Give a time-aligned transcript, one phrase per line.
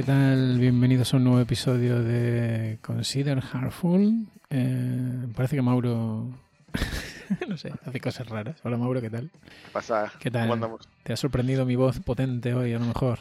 [0.00, 0.58] ¿qué tal?
[0.58, 4.28] Bienvenidos a un nuevo episodio de Consider Heartful.
[4.48, 6.30] Eh, parece que Mauro,
[7.48, 8.56] no sé, hace cosas raras.
[8.64, 9.28] Hola Mauro, ¿qué tal?
[9.30, 10.10] ¿Qué pasa?
[10.18, 10.44] ¿Qué tal?
[10.44, 10.88] ¿Cómo andamos?
[11.02, 13.18] ¿Te ha sorprendido mi voz potente hoy a lo mejor?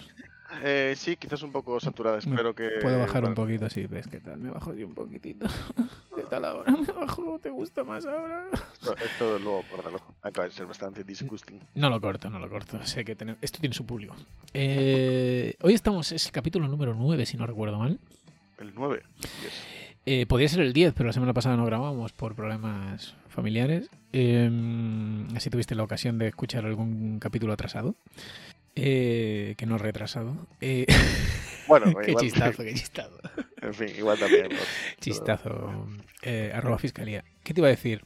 [0.61, 2.69] Eh, sí, quizás un poco saturada, espero que...
[2.81, 4.07] Puedo bajar un bueno, poquito así, ¿ves?
[4.07, 4.39] ¿Qué tal?
[4.39, 5.47] Me bajo yo un poquitito.
[6.15, 6.71] ¿Qué tal ahora?
[6.71, 7.39] ¿Me bajo?
[7.39, 8.47] ¿Te gusta más ahora?
[8.53, 10.01] Esto, esto luego, córtalo.
[10.21, 11.59] Acaba de ser bastante disgusting.
[11.75, 12.83] No lo corto, no lo corto.
[12.85, 14.15] Sé que esto tiene su público.
[14.53, 17.99] Eh, hoy estamos, es el capítulo número 9, si no recuerdo mal.
[18.59, 19.01] El 9.
[19.21, 19.79] Yes.
[20.05, 23.89] Eh, podría ser el 10, pero la semana pasada no grabamos por problemas familiares.
[24.11, 24.49] Eh,
[25.35, 27.95] así tuviste la ocasión de escuchar algún capítulo atrasado.
[28.75, 30.35] Eh, que no retrasado.
[30.61, 30.85] Eh,
[31.67, 33.17] Bueno, qué igual, chistazo, qué chistazo.
[33.61, 34.47] En fin, igual también.
[35.01, 35.87] Chistazo.
[36.23, 37.23] Eh, arroba fiscalía.
[37.43, 38.03] ¿Qué te iba a decir?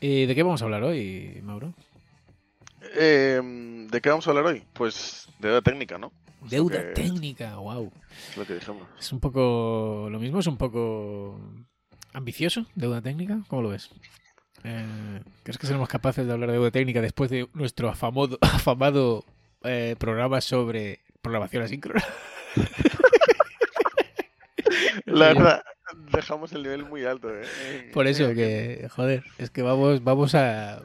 [0.00, 1.74] Eh, ¿De qué vamos a hablar hoy, Mauro?
[2.96, 3.40] Eh,
[3.90, 4.62] ¿De qué vamos a hablar hoy?
[4.74, 6.12] Pues de deuda técnica, ¿no?
[6.42, 7.90] Deuda que- técnica, wow.
[8.30, 8.86] es lo que dijimos.
[8.98, 10.08] Es un poco.
[10.10, 11.40] Lo mismo es un poco.
[12.12, 13.40] ambicioso, deuda técnica.
[13.48, 13.90] ¿Cómo lo ves?
[14.64, 19.24] Eh, ¿Crees que seremos capaces de hablar de deuda técnica después de nuestro afamado, afamado
[19.64, 22.04] eh, programa sobre programación asíncrona?
[25.06, 25.62] La verdad,
[26.12, 27.90] dejamos el nivel muy alto, ¿eh?
[27.92, 30.76] Por eso que, joder, es que vamos, vamos a,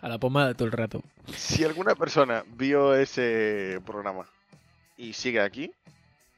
[0.00, 1.02] a la pomada todo el rato.
[1.36, 4.26] Si alguna persona vio ese programa
[4.96, 5.70] y sigue aquí,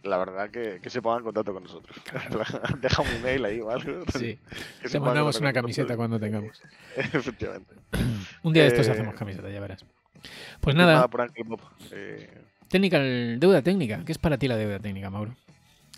[0.02, 1.96] la verdad que, que se ponga en contacto con nosotros.
[2.80, 4.04] Deja un email ahí o algo.
[4.12, 4.38] Sí,
[4.80, 6.60] que te se en mandamos una camiseta cuando tengamos.
[6.96, 7.74] Efectivamente.
[8.42, 9.84] Un día de estos Eh, hacemos camiseta, ya verás.
[10.60, 11.30] Pues nada, por.
[11.90, 14.04] Eh, técnica, deuda técnica.
[14.04, 15.34] ¿Qué es para ti la deuda técnica, Mauro?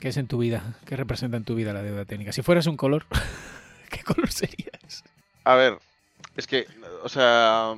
[0.00, 0.76] ¿Qué es en tu vida?
[0.86, 2.32] ¿Qué representa en tu vida la deuda técnica?
[2.32, 3.06] Si fueras un color,
[3.90, 5.04] ¿qué color serías?
[5.44, 5.78] a ver,
[6.36, 6.66] es que,
[7.02, 7.74] o sea,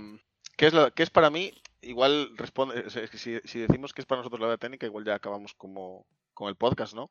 [0.56, 1.52] ¿qué es, la- qué es para mí?
[1.82, 5.04] Igual responde, es que si, si decimos que es para nosotros la deuda técnica, igual
[5.04, 7.10] ya acabamos como con el podcast, ¿no?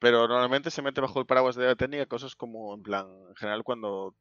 [0.00, 3.34] Pero normalmente se mete bajo el paraguas de deuda técnica cosas como, en plan, en
[3.36, 4.14] general cuando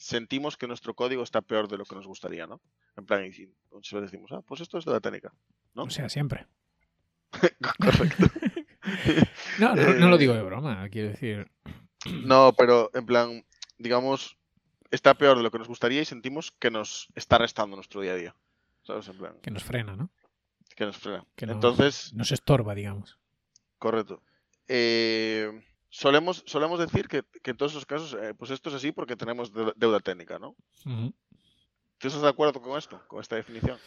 [0.00, 2.60] sentimos que nuestro código está peor de lo que nos gustaría, ¿no?
[2.96, 3.30] En plan, y
[3.70, 5.32] muchas veces decimos, ah, pues esto es deuda técnica.
[5.74, 5.84] ¿No?
[5.84, 6.46] O sea, siempre.
[7.78, 8.26] Correcto.
[9.58, 11.50] No, no, no lo Eh, digo de broma, quiero decir.
[12.24, 13.44] No, pero en plan,
[13.78, 14.38] digamos,
[14.90, 18.12] está peor de lo que nos gustaría y sentimos que nos está restando nuestro día
[18.12, 18.36] a día.
[18.82, 19.06] ¿Sabes?
[19.08, 20.10] En plan, Que nos frena, ¿no?
[20.74, 21.24] que nos frena.
[21.36, 23.18] Que nos- Entonces, Nos estorba, digamos.
[23.78, 24.22] correcto.
[24.66, 28.92] Eh, solemos, solemos decir que, que en todos esos casos, eh, pues esto es así
[28.92, 30.56] porque tenemos deuda, técnica, ¿no?
[31.98, 33.78] ¿Tú estás de acuerdo con esto, con esta definición?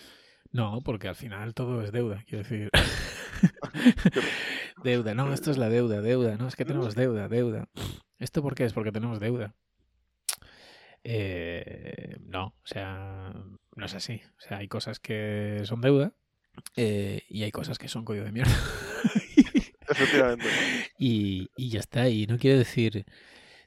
[0.52, 2.70] No, porque al final todo es deuda, quiero decir.
[4.84, 7.68] deuda, no, esto es la deuda, deuda, no, es que tenemos deuda, deuda.
[8.20, 8.74] ¿Esto por qué es?
[8.74, 9.56] Porque tenemos deuda.
[11.04, 13.34] Eh, no, o sea,
[13.76, 14.22] no es así.
[14.38, 16.14] O sea, hay cosas que son deuda
[16.76, 18.54] eh, y hay cosas que son código de mierda.
[21.00, 23.06] Y, y ya está, y no quiere decir,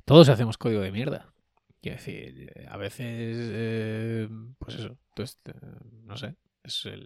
[0.05, 1.35] todos hacemos código de mierda.
[1.83, 4.29] Quiero decir, eh, a veces, eh,
[4.59, 5.53] pues eso, pues, eh,
[6.03, 6.35] no sé,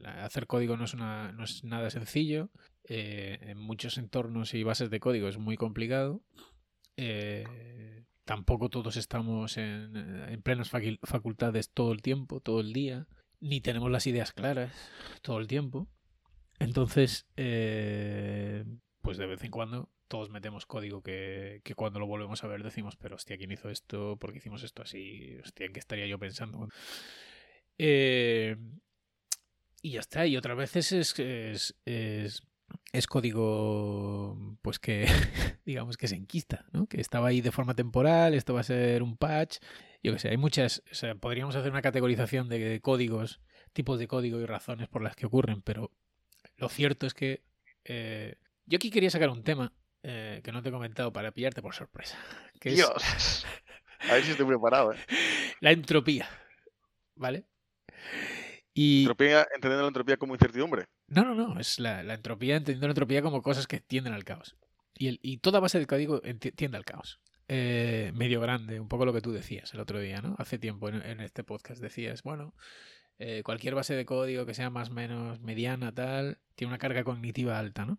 [0.07, 2.51] hacer código no es, una, no es nada sencillo.
[2.85, 6.23] en muchos entornos y bases de código es muy complicado.
[8.25, 13.07] tampoco todos estamos en, en plenas facultades todo el tiempo, todo el día,
[13.41, 14.73] ni tenemos las ideas claras
[15.23, 15.89] todo el tiempo.
[16.59, 17.27] Entonces,
[19.03, 22.63] pues de vez en cuando todos metemos código que, que cuando lo volvemos a ver
[22.63, 24.17] decimos, pero hostia, ¿quién hizo esto?
[24.17, 25.37] ¿Por qué hicimos esto así?
[25.43, 26.69] Hostia, ¿en qué estaría yo pensando?
[27.79, 28.57] Eh,
[29.83, 30.27] y ya está.
[30.27, 31.19] Y otras veces es,
[31.87, 32.43] es,
[32.93, 35.07] es, código, pues que,
[35.65, 36.87] digamos que se enquista, ¿no?
[36.87, 39.59] Que estaba ahí de forma temporal, esto va a ser un patch.
[40.03, 43.41] Yo qué sé, hay muchas, o sea, podríamos hacer una categorización de códigos,
[43.73, 45.91] tipos de código y razones por las que ocurren, pero
[46.57, 47.43] lo cierto es que
[47.85, 49.73] eh, yo aquí quería sacar un tema
[50.03, 52.19] eh, que no te he comentado para pillarte por sorpresa,
[52.61, 53.47] que es Dios.
[54.09, 54.99] A ver si estoy preparado, ¿eh?
[55.61, 56.29] la entropía,
[57.15, 57.45] ¿vale?
[58.73, 60.87] Y Entropía, entendiendo la entropía como incertidumbre.
[61.09, 64.25] no, no, no, es la, la entropía, entendiendo la entropía como cosas que tienden al
[64.25, 64.57] caos.
[64.95, 67.21] Y, el, y toda base de código tiende al caos.
[67.49, 70.37] Eh, medio grande, un poco lo que tú decías el otro día, ¿no?
[70.39, 72.55] Hace tiempo en, en este podcast decías, bueno,
[73.21, 77.05] eh, cualquier base de código que sea más o menos mediana, tal, tiene una carga
[77.05, 77.99] cognitiva alta, ¿no?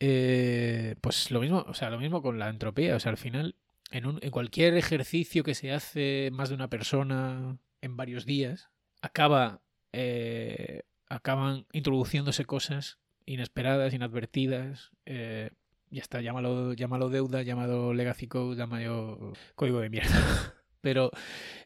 [0.00, 2.96] Eh, pues lo mismo, o sea, lo mismo con la entropía.
[2.96, 3.54] O sea, al final,
[3.92, 8.70] en, un, en cualquier ejercicio que se hace más de una persona en varios días,
[9.02, 14.90] acaba, eh, acaban introduciéndose cosas inesperadas, inadvertidas.
[15.06, 15.50] eh,
[15.90, 20.53] ya está, llámalo, llámalo deuda, llámalo legacy code, llámalo código de mierda.
[20.84, 21.10] Pero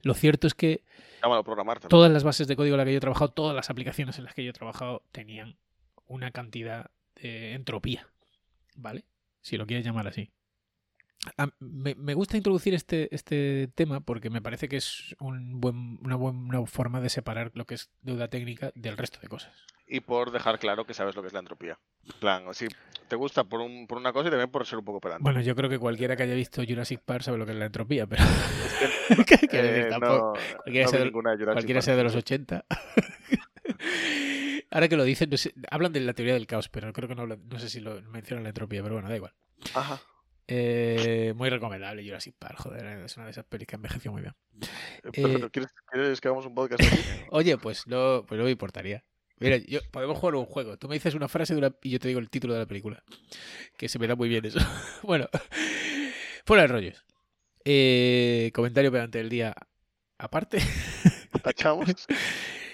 [0.02, 0.84] lo cierto es que
[1.20, 1.90] programar también.
[1.90, 4.24] todas las bases de código en las que yo he trabajado, todas las aplicaciones en
[4.24, 5.58] las que yo he trabajado tenían
[6.06, 8.06] una cantidad de entropía
[8.76, 9.04] ¿vale?
[9.42, 10.30] Si lo quieres llamar así.
[11.36, 15.98] A- me, me gusta introducir este, este tema porque me parece que es un buen,
[16.02, 19.52] una buena forma de separar lo que es deuda técnica del resto de cosas.
[19.86, 21.78] Y por dejar claro que sabes lo que es la entropía.
[22.04, 22.66] En plan, si
[23.08, 25.22] te gusta por, un, por una cosa y también por ser un poco pedante.
[25.22, 27.66] Bueno, yo creo que cualquiera que haya visto Jurassic Park sabe lo que es la
[27.66, 28.22] entropía, pero
[29.50, 31.12] Eh, no, cualquiera no sea de
[31.52, 32.64] cualquiera sea de los 80.
[34.70, 37.14] Ahora que lo dicen, no sé- hablan de la teoría del caos, pero creo que
[37.14, 39.32] no, hablan- no sé si lo mencionan la entropía, pero bueno, da igual.
[39.74, 39.98] Ajá.
[40.50, 44.34] Eh, muy recomendable Jurassic Park, joder, es una de esas pelis que envejeció muy bien.
[44.62, 45.50] Eh, Perfecto.
[45.50, 46.96] ¿Quieres, quieres que hagamos un podcast aquí?
[47.30, 49.04] Oye, pues no, pues no me importaría.
[49.40, 50.76] Mira, yo, podemos jugar un juego.
[50.78, 52.66] Tú me dices una frase de una- y yo te digo el título de la
[52.66, 53.04] película.
[53.76, 54.58] Que se me da muy bien eso.
[55.02, 55.28] bueno,
[56.46, 57.04] fuera de rollos.
[57.64, 59.54] Eh, comentario pedante del día
[60.16, 60.58] aparte.
[61.42, 62.06] Tachamos.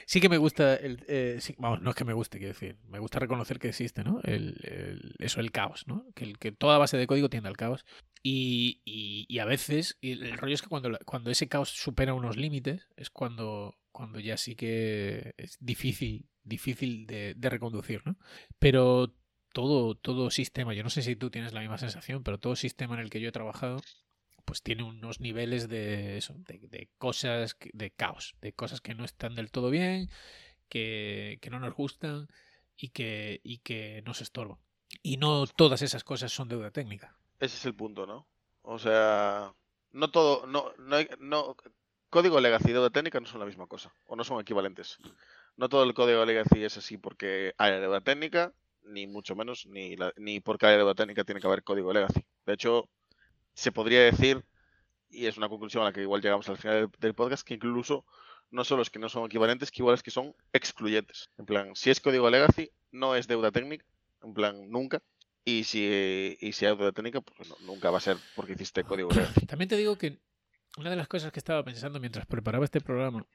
[0.06, 2.98] Sí que me gusta, el, eh, vamos, no es que me guste, quiero decir, me
[2.98, 4.20] gusta reconocer que existe, ¿no?
[4.22, 6.06] El, el- eso, el caos, ¿no?
[6.14, 7.84] Que, toda base de código tiende al caos.
[8.22, 12.88] Y, y- a veces, el, rollo es que cuando, cuando ese caos supera unos límites,
[12.96, 18.16] es cuando, cuando ya sí que es difícil, difícil de, de reconducir, ¿no?
[18.58, 19.14] Pero
[19.52, 22.94] todo, todo sistema, yo no sé si tú tienes la misma sensación, pero todo sistema
[22.94, 23.80] en el que yo he trabajado,
[24.54, 29.04] pues tiene unos niveles de eso, de, de cosas, de caos, de cosas que no
[29.04, 30.10] están del todo bien,
[30.68, 32.28] que, no nos gustan
[32.76, 34.58] y que, y que nos estorban.
[35.02, 37.16] Y no todas esas cosas son deuda técnica.
[37.40, 38.28] Ese es el punto, ¿no?
[38.62, 39.52] O sea,
[39.90, 41.56] no todo, no, no, hay- no,
[42.08, 44.98] código legacy y deuda técnica no son la misma cosa, o no son equivalentes.
[45.56, 48.52] No todo el código legacy es así porque haya deuda técnica,
[48.84, 52.24] ni mucho menos, ni, la- ni porque haya deuda técnica tiene que haber código legacy.
[52.46, 52.88] De hecho,
[53.54, 54.44] se podría decir,
[55.08, 57.54] y es una conclusión a la que igual llegamos al final del, del podcast, que
[57.54, 58.04] incluso
[58.50, 61.30] no solo es que no son equivalentes, que igual es que son excluyentes.
[61.38, 63.84] En plan, si es código legacy, no es deuda técnica,
[64.22, 65.02] en plan, nunca.
[65.44, 68.84] Y si, y si hay deuda técnica, pues no, nunca va a ser porque hiciste
[68.84, 69.46] código legacy.
[69.46, 70.18] También te digo que
[70.78, 73.26] una de las cosas que estaba pensando mientras preparaba este programa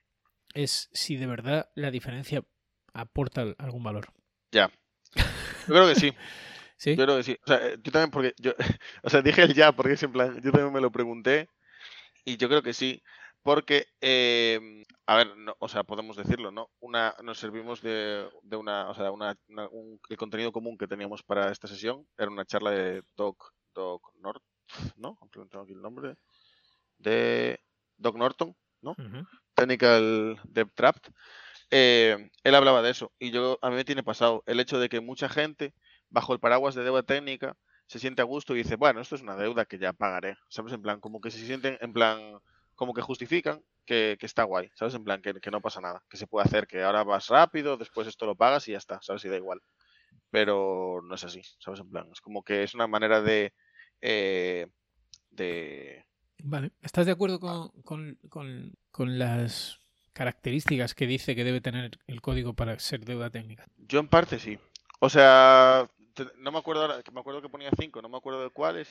[0.54, 2.44] es si de verdad la diferencia
[2.94, 4.08] aporta al- algún valor.
[4.52, 4.72] Ya.
[5.16, 5.24] Yo
[5.76, 6.14] creo que sí.
[6.80, 6.96] ¿Sí?
[6.98, 7.38] Yo creo que sí.
[7.46, 8.54] O sea, eh, yo también porque yo,
[9.04, 11.50] o sea, dije el ya porque es en plan, yo también me lo pregunté
[12.26, 13.02] y yo creo que sí,
[13.44, 16.70] porque, eh, a ver, no, o sea, podemos decirlo, ¿no?
[16.80, 20.88] Una, nos servimos de, de una, o sea, una, una- un- el contenido común que
[20.88, 24.44] teníamos para esta sesión era una charla de Doc, Doc North,
[24.98, 25.18] ¿no?
[25.22, 26.16] Aunque no tengo aquí el nombre,
[26.98, 27.60] de
[27.98, 28.98] Doc Norton, ¿no?
[29.56, 31.12] Technical Dev Trapped,
[31.72, 33.14] eh, él hablaba de eso.
[33.20, 35.74] Y yo a mí me tiene pasado el hecho de que mucha gente,
[36.10, 37.56] bajo el paraguas de deuda técnica,
[37.88, 40.38] se siente a gusto y dice, bueno, esto es una deuda que ya pagaré.
[40.50, 40.74] ¿Sabes?
[40.74, 42.40] En plan, como que se sienten, en plan,
[42.76, 44.70] como que justifican que, que está guay.
[44.76, 44.94] ¿Sabes?
[44.94, 46.04] En plan, que, que no pasa nada.
[46.10, 49.00] Que se puede hacer, que ahora vas rápido, después esto lo pagas y ya está.
[49.02, 49.26] ¿Sabes?
[49.26, 49.62] Y da igual.
[50.30, 51.42] Pero no es así.
[51.60, 51.80] ¿Sabes?
[51.80, 53.54] En plan, es como que es una manera de.
[54.02, 54.68] eh,
[55.32, 56.06] de.
[56.44, 56.72] Vale.
[56.82, 59.80] ¿Estás de acuerdo con, con- con- con las
[60.14, 63.66] características que dice que debe tener el código para ser deuda técnica?
[63.78, 64.60] Yo en parte sí.
[65.00, 65.90] O sea,
[66.38, 68.90] no me acuerdo ahora, que me acuerdo que ponía cinco, no me acuerdo de cuáles,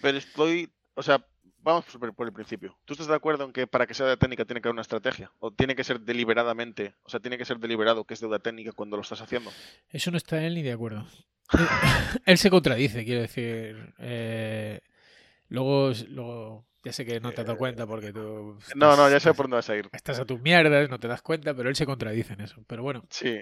[0.00, 1.24] pero estoy, o sea,
[1.62, 1.84] vamos
[2.16, 2.76] por, el principio.
[2.84, 4.82] ¿Tú estás de acuerdo en que para que sea deuda técnica tiene que haber una
[4.82, 5.32] estrategia?
[5.38, 8.72] ¿O tiene que ser deliberadamente, o sea, tiene que ser deliberado que es deuda técnica
[8.72, 9.50] cuando lo estás haciendo?
[9.90, 11.06] Eso no está él ni de acuerdo.
[12.24, 13.94] Él, se contradice, quiero decir.
[13.98, 14.80] eh,
[15.48, 18.58] luego, luego, ya sé que no te has dado cuenta porque tú.
[18.74, 19.88] No, no, ya sé por dónde vas a ir.
[19.92, 22.64] Estás a tus mierdas, no te das cuenta, pero él se contradice en eso.
[22.66, 23.40] Pero bueno, Sí,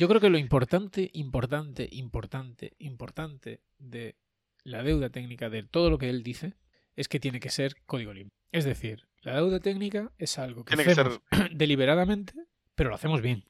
[0.00, 4.16] yo creo que lo importante, importante, importante, importante de
[4.64, 6.54] la deuda técnica, de todo lo que él dice,
[6.96, 8.32] es que tiene que ser código limpio.
[8.50, 11.06] Es decir, la deuda técnica es algo que tiene que ser.
[11.06, 11.20] hacemos
[11.52, 12.32] deliberadamente,
[12.74, 13.44] pero lo hacemos bien.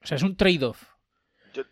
[0.00, 0.80] O sea, es un trade-off.
[1.52, 1.64] Yo-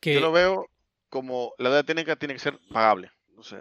[0.00, 0.66] Que, Yo lo veo
[1.10, 3.10] como la deuda técnica tiene que ser pagable.
[3.36, 3.60] O sea,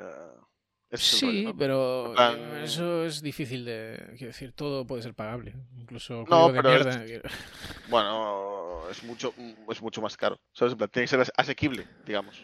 [0.94, 1.58] ese es el Sí, rollo, ¿no?
[1.58, 4.14] pero plan- eh, eso es difícil de.
[4.18, 5.54] Quiero decir, todo puede ser pagable.
[5.78, 7.30] Incluso No, de pero es- mierda.
[7.90, 9.34] Bueno, es mucho,
[9.70, 10.40] es mucho más caro.
[10.54, 10.72] ¿Sabes?
[10.74, 12.44] En plan, tiene que ser ase- asequible, digamos.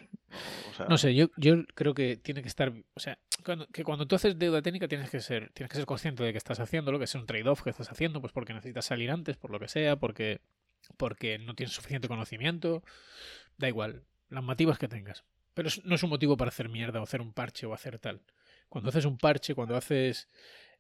[0.70, 2.72] O sea, No sé, yo, yo creo que tiene que estar.
[2.94, 5.86] O sea, cuando, que cuando tú haces deuda técnica tienes que ser tienes que ser
[5.86, 8.54] consciente de que estás haciendo lo que es un trade-off que estás haciendo, pues porque
[8.54, 10.42] necesitas salir antes, por lo que sea, porque,
[10.98, 12.84] porque no tienes suficiente conocimiento.
[13.58, 15.24] Da igual, las motivas que tengas.
[15.56, 18.22] Pero no es un motivo para hacer mierda o hacer un parche o hacer tal.
[18.70, 20.30] Cuando haces un parche, cuando haces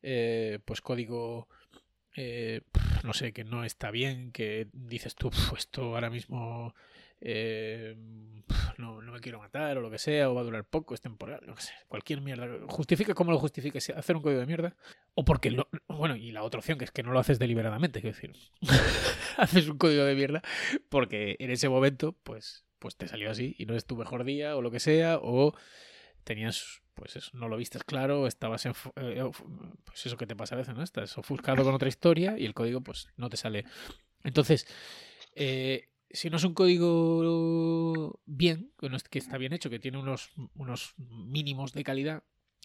[0.01, 1.47] eh, pues código
[2.15, 2.61] eh,
[3.03, 6.73] no sé, que no está bien, que dices tú, "Pf, esto ahora mismo
[7.21, 7.95] eh,
[8.77, 11.01] no, no me quiero matar o lo que sea, o va a durar poco, es
[11.01, 12.47] temporal, que sé, cualquier mierda.
[12.67, 14.75] Justifica como lo justifiques hacer un código de mierda,
[15.15, 18.01] o porque, lo, bueno, y la otra opción que es que no lo haces deliberadamente,
[18.01, 18.33] quiero decir,
[19.37, 20.41] haces un código de mierda
[20.89, 24.55] porque en ese momento, pues, pues te salió así y no es tu mejor día
[24.55, 25.53] o lo que sea, o
[26.23, 29.23] tenías, pues eso, no lo vistes claro, estabas en, eh,
[29.85, 30.83] pues eso que te pasa a veces, ¿no?
[30.83, 33.65] Estás ofuscado con otra historia y el código pues no te sale.
[34.23, 34.67] Entonces,
[35.35, 38.73] eh, si no es un código bien,
[39.09, 42.23] que está bien hecho, que tiene unos, unos mínimos de calidad,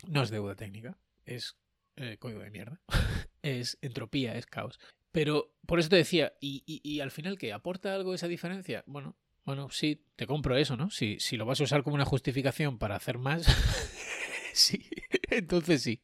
[0.09, 1.57] no es deuda técnica, es
[1.97, 2.81] eh, código de mierda,
[3.43, 4.81] es entropía, es caos.
[5.13, 7.53] Pero por eso te decía, ¿y, y, al final qué?
[7.53, 8.83] ¿Aporta algo esa diferencia?
[8.87, 10.91] Bueno, bueno, sí, te compro eso, ¿no?
[10.91, 13.47] Si, si lo vas a usar como una justificación para hacer más,
[14.57, 14.89] sí,
[15.31, 16.01] entonces sí.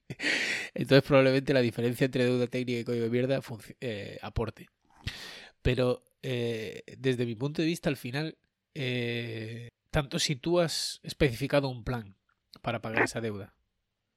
[0.75, 3.41] Entonces probablemente la diferencia entre deuda técnica y código de mierda
[3.81, 4.69] eh, aporte.
[5.63, 8.39] Pero eh, desde mi punto de vista, al final,
[8.75, 12.17] eh, tanto si tú has especificado un plan
[12.61, 13.55] para pagar esa deuda,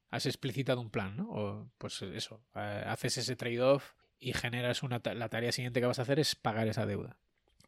[0.10, 1.30] has explicitado un plan, ¿no?
[1.30, 6.04] O pues eso, haces ese trade-off y generas una la tarea siguiente que vas a
[6.04, 7.18] hacer es pagar esa deuda,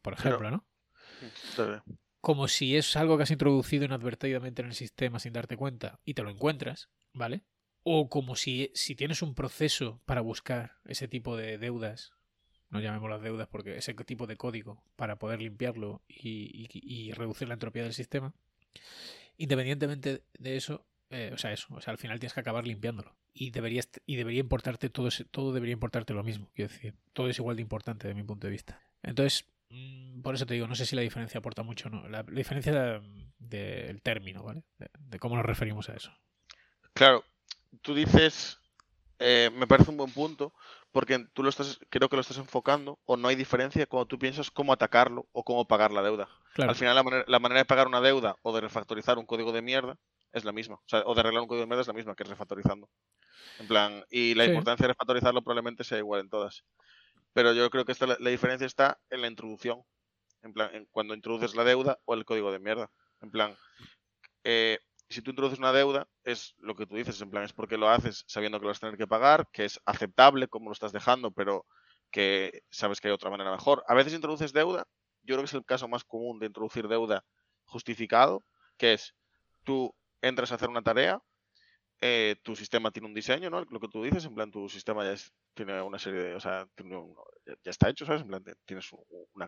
[0.02, 0.64] por ejemplo, ¿no?
[2.26, 6.14] Como si es algo que has introducido inadvertidamente en el sistema sin darte cuenta y
[6.14, 7.44] te lo encuentras, ¿vale?
[7.84, 12.14] O como si, si tienes un proceso para buscar ese tipo de deudas,
[12.68, 17.54] no llamemos las deudas porque ese tipo de código para poder limpiarlo y, reducir la
[17.54, 18.34] entropía del sistema,
[19.36, 23.16] independientemente de eso, eh, o sea, eso, o sea, al final tienes que acabar limpiándolo.
[23.34, 27.38] Y deberías, y debería importarte todo, todo debería importarte lo mismo, quiero decir, todo es
[27.38, 28.82] igual de importante de mi punto de vista.
[29.04, 29.46] Entonces,
[30.22, 32.08] por eso te digo, no sé si la diferencia aporta mucho o no.
[32.08, 33.00] La, diferencia
[33.38, 34.62] del término, ¿vale?
[34.78, 36.12] De, cómo nos referimos a eso.
[36.92, 37.24] Claro,
[37.82, 38.60] tú dices,
[39.18, 40.52] eh, me parece un buen punto,
[40.92, 44.18] porque tú lo estás, creo que lo estás enfocando, o no hay diferencia cuando tú
[44.18, 46.28] piensas cómo atacarlo o cómo pagar la deuda.
[46.56, 49.52] Al final, la manera, la manera, de pagar una deuda o de refactorizar un código
[49.52, 49.98] de mierda
[50.32, 50.76] es la misma.
[50.76, 52.88] O, sea, o de arreglar un código de mierda es la misma que refactorizando.
[53.58, 56.64] En plan, y la importancia de refactorizarlo probablemente sea igual en todas.
[57.36, 59.82] Pero yo creo que esta, la, diferencia está en la introducción.
[60.40, 62.90] En plan, cuando introduces la deuda o el código de mierda.
[63.20, 63.54] En plan,
[64.42, 64.78] eh,
[65.10, 67.90] si tú introduces una deuda, es lo que tú dices, en plan, es porque lo
[67.90, 70.92] haces sabiendo que lo vas a tener que pagar, que es aceptable como lo estás
[70.92, 71.66] dejando, pero
[72.10, 73.84] que sabes que hay otra manera mejor.
[73.86, 74.86] A veces introduces deuda,
[75.20, 77.22] yo creo que es el caso más común de introducir deuda
[77.66, 78.46] justificado,
[78.78, 79.14] que es
[79.62, 81.20] tú entras a hacer una tarea,
[82.00, 83.64] eh, tu sistema tiene un diseño, ¿no?
[83.64, 85.18] Lo que tú dices, en plan, tu sistema ya
[85.54, 86.68] tiene una serie de, o sea,
[87.64, 88.22] ya está hecho, ¿sabes?
[88.22, 88.90] En plan, tienes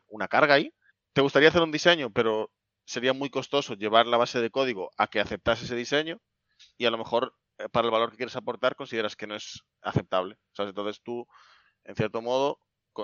[0.09, 0.73] una, carga ahí.
[1.13, 2.51] Te gustaría hacer un diseño, pero
[2.87, 6.21] sería muy costoso llevar la base de código a que aceptase ese diseño
[6.79, 9.63] y a lo mejor eh, para el valor que quieres aportar consideras que no es
[9.83, 10.71] aceptable, ¿sabes?
[10.71, 11.27] Entonces tú,
[11.85, 12.61] en cierto modo,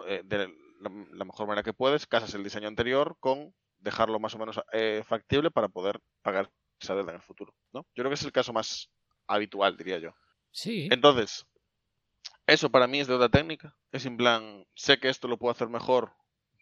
[0.06, 0.48] eh, de
[0.80, 4.58] la, mejor manera que puedes, casas el diseño anterior con dejarlo más o menos
[5.04, 7.82] factible para poder pagar esa deuda en el futuro, ¿no?
[7.94, 8.90] Yo creo que es el caso más
[9.26, 10.14] habitual, diría yo.
[10.50, 10.88] Sí.
[10.90, 11.47] Entonces,
[12.47, 13.76] eso para mí es deuda técnica.
[13.93, 16.12] Es en plan, sé que esto lo puedo hacer mejor,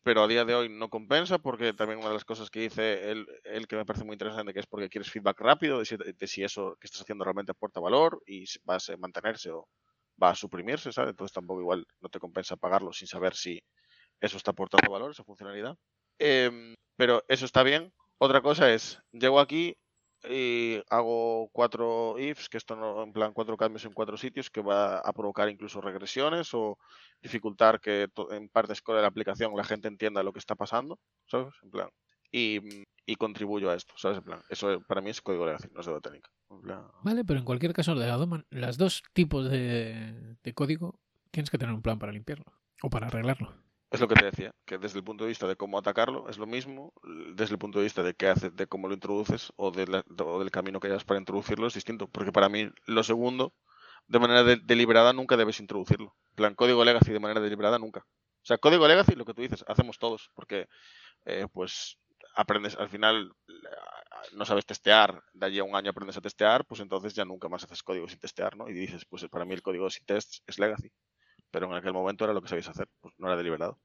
[0.05, 3.11] pero a día de hoy no compensa porque también una de las cosas que dice
[3.11, 3.27] él,
[3.69, 6.87] que me parece muy interesante, que es porque quieres feedback rápido de si, eso que
[6.87, 9.69] estás haciendo realmente aporta valor y va a mantenerse o
[10.23, 11.11] va a suprimirse, ¿sabes?
[11.11, 13.63] Entonces tampoco igual no te compensa pagarlo sin saber si
[14.21, 15.77] eso está aportando valor, esa funcionalidad.
[16.19, 17.93] Em, pero eso está bien.
[18.19, 19.77] Otra cosa es, llego aquí,
[20.29, 24.61] y hago cuatro ifs, que esto no, en plan cuatro cambios en cuatro sitios, que
[24.61, 26.79] va a provocar incluso regresiones o
[27.21, 31.55] dificultar que en partes de la aplicación la gente entienda lo que está pasando, ¿sabes?
[31.63, 31.89] En plan,
[32.31, 34.19] y, y contribuyo a esto, ¿sabes?
[34.19, 36.31] En plan, eso para mí es código legacy, no es de técnica.
[37.03, 38.07] Vale, pero en cualquier caso, de
[38.51, 40.99] las dos tipos de, de código
[41.31, 42.45] tienes que tener un plan para limpiarlo
[42.83, 43.55] o para arreglarlo.
[43.93, 46.39] Es lo que te decía, que desde el punto de vista de cómo atacarlo es
[46.39, 46.95] lo mismo,
[47.35, 50.81] desde el punto de vista de qué haces, de cómo lo introduces o, del camino
[50.81, 53.53] que hayas para introducirlo es distinto, porque para mí lo segundo,
[54.07, 56.17] de manera deliberada nunca debes introducirlo.
[56.35, 58.01] Plan, código legacy de manera deliberada nunca.
[58.01, 60.69] O sea, código legacy, lo que tú dices, hacemos todos, porque
[61.27, 61.99] eh, pues
[62.35, 63.31] aprendes, al final
[64.33, 67.51] no sabes testear, de allí a un año aprendes a testear, pues entonces ya nunca
[67.51, 68.71] más haces código sin testear, ¿no?
[68.71, 70.91] Y dices, pues para mí el código sin test es legacy
[71.53, 73.79] pero en aquel momento era lo que sabías hacer, pues no era deliberado.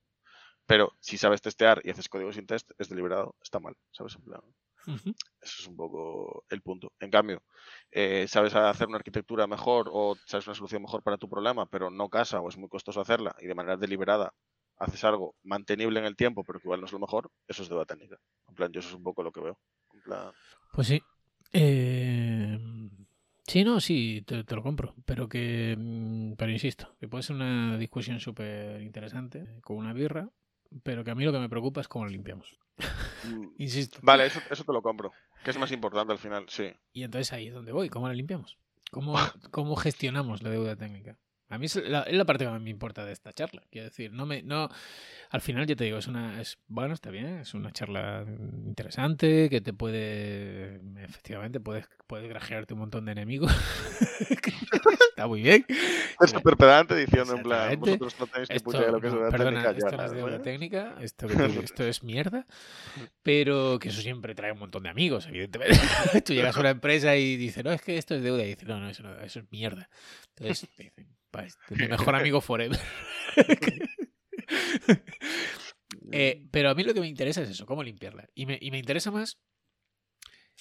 [0.65, 4.15] Pero si sabes testear y haces código sin test, es deliberado, está mal, ¿sabes?
[4.15, 4.41] En plan,
[4.87, 6.91] Eso es un poco el punto.
[6.99, 7.43] En cambio,
[7.91, 11.89] eh, sabes hacer una arquitectura mejor o sabes una solución mejor para tu problema, pero
[11.89, 14.33] no casa o es muy costoso hacerla y de manera deliberada
[14.79, 17.69] haces algo mantenible en el tiempo, pero que igual no es lo mejor, eso es
[17.69, 18.17] de técnica.
[18.47, 19.59] En plan, yo eso es un poco lo que veo.
[19.93, 20.31] En plan...
[20.73, 21.01] Pues sí.
[21.53, 22.36] Eh,
[23.47, 27.77] Sí, no, sí, te, lo compro, pero que, mm, pero insisto, que puede ser una
[27.77, 30.29] discusión súper interesante con una birra,
[30.83, 32.59] pero que a mí lo que me preocupa es cómo lo limpiamos.
[33.23, 33.99] Mm, insisto.
[34.01, 35.13] Vale, eso, eso te lo compro,
[35.45, 36.73] que es más importante al final, sí.
[36.91, 38.57] Y entonces ahí es donde voy, ¿cómo la limpiamos?
[38.91, 39.15] ¿Cómo,
[39.51, 41.17] cómo gestionamos la deuda técnica?
[41.49, 43.61] A mí es la, es la parte que más me importa de esta charla.
[43.71, 44.69] Quiero decir, no me, no,
[45.29, 48.25] al final ya te digo, es una, es, bueno, está bien, es una charla
[48.65, 53.51] interesante que te puede, efectivamente, puedes, puedes grajearte un montón de enemigos.
[55.09, 55.65] está muy bien.
[56.19, 59.13] Es súper pedante diciendo en plan, vosotros no tenéis que Esto, putear lo que es
[59.13, 59.77] no, de perdona, técnica.
[59.77, 62.47] esto ya, no es técnica, esto, que esto es mierda,
[63.21, 65.77] pero que eso siempre trae un montón de amigos, evidentemente.
[66.25, 68.67] Tú llegas a una empresa y dices, no, es que esto es deuda, y dices,
[68.67, 69.89] no, no, eso, no, eso es mierda.
[70.35, 72.79] Entonces, te dicen, "Vale, este es mi mejor amigo forever.
[76.11, 78.29] Eh, pero a mí lo que me interesa es eso, cómo limpiarla.
[78.33, 79.39] Y me, y me interesa más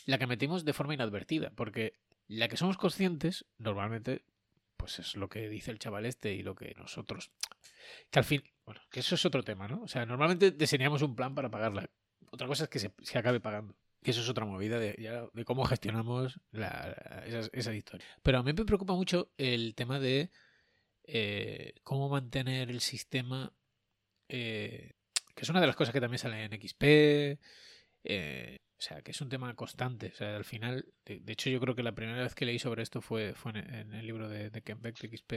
[0.04, 1.94] la que metimos de forma inadvertida, porque
[2.28, 4.24] la que somos conscientes, normalmente,
[4.76, 7.32] pues es lo que dice el chaval este y lo que nosotros.
[8.10, 8.42] Que al fin.
[8.64, 9.82] Bueno, que eso es otro tema, ¿no?
[9.82, 11.88] O sea, normalmente diseñamos un plan para pagarla.
[12.30, 13.76] Otra cosa es que se, se acabe pagando.
[14.02, 18.06] Que eso es otra movida de, ya de cómo gestionamos la, esa, esa historia.
[18.22, 20.30] Pero a mí me preocupa mucho el tema de
[21.06, 23.52] eh, cómo mantener el sistema.
[24.28, 24.92] eh,
[25.34, 27.38] que es una de las cosas que también sale en XP.
[28.04, 30.08] eh, o sea, que es un tema constante.
[30.08, 32.82] O sea, al final, de, hecho, yo creo que la primera vez que leí sobre
[32.82, 35.32] esto fue, fue en, el libro de, de Ken Beck de XP.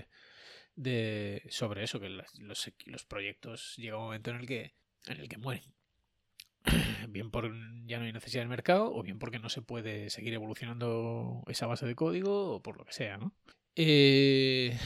[0.76, 4.74] De, sobre eso, que los proyectos llega un momento en el que,
[5.08, 5.74] en el que mueren.
[7.10, 7.52] Bien por
[7.86, 11.68] ya no hay necesidad del mercado, o bien porque no se puede seguir evolucionando esa
[11.68, 13.34] base de código, o por lo que sea, ¿no?
[13.76, 14.78] Eh,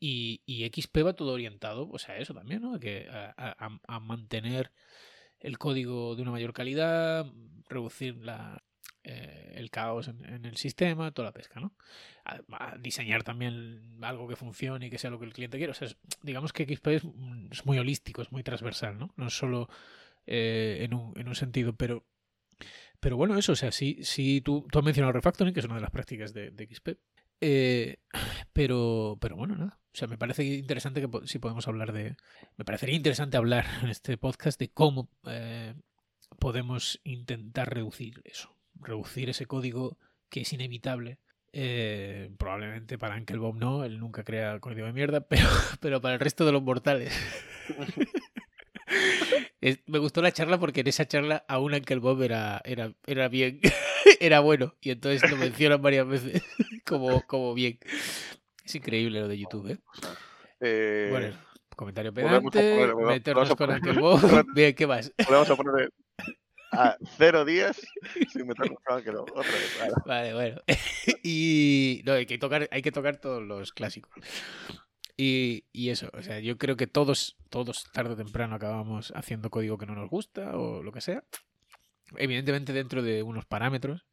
[0.00, 2.74] y, y XP va todo orientado pues a eso también, ¿no?
[2.74, 4.72] A, que, a, mantener
[5.38, 7.26] el código de una mayor calidad,
[7.68, 8.64] reducir la,
[9.04, 11.74] eh, el caos en, en el sistema, toda la pesca, ¿no?
[12.80, 15.72] Diseñar también algo que funcione y que sea lo que el cliente quiere.
[15.72, 15.88] O sea,
[16.22, 19.12] digamos que XP es, mm, es muy holístico, es muy transversal, ¿no?
[19.16, 19.68] No solo
[20.26, 22.06] eh, en, un, en un sentido, pero
[23.00, 25.80] pero bueno, eso, o sea, sí, sí tú, has mencionado refactoring, que es una de
[25.80, 26.98] las prácticas de XP.
[27.40, 27.96] Eh,
[28.52, 29.78] pero, pero bueno, nada.
[29.92, 32.16] O sea, me parece interesante que si podemos hablar de.
[32.56, 35.74] Me parecería interesante hablar en este podcast de cómo eh,
[36.38, 38.54] podemos intentar reducir eso.
[38.80, 39.98] Reducir ese código
[40.28, 41.18] que es inevitable.
[41.52, 45.48] Eh, probablemente para Bob no, él nunca crea código de mierda, pero,
[45.80, 47.12] pero para el resto de los mortales.
[49.60, 53.60] Es- me gustó la charla porque en esa charla aún Bob era, era, era bien,
[54.20, 54.74] era bueno.
[54.80, 56.42] Y entonces lo mencionan varias veces
[56.86, 57.78] como, como bien.
[58.64, 59.78] Es increíble lo de YouTube, ¿eh?
[60.60, 61.36] Eh, Bueno,
[61.76, 64.46] comentario a pedante, poner- meternos a con Bob.
[64.54, 65.12] Bien, ¿qué más?
[65.26, 65.92] Volvemos a poner
[66.72, 67.80] a cero días
[68.32, 68.98] sin meternos con.
[68.98, 69.78] Otra vez.
[69.80, 69.92] vale.
[70.06, 70.60] Vale, bueno.
[71.24, 74.12] y no, hay que tocar, hay que tocar todos los clásicos.
[75.16, 79.50] Y, y eso, o sea, yo creo que todos, todos tarde o temprano acabamos haciendo
[79.50, 81.24] código que no nos gusta o lo que sea.
[82.16, 84.04] Evidentemente dentro de unos parámetros.